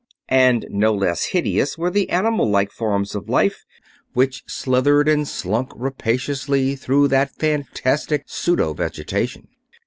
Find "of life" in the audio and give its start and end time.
3.13-3.65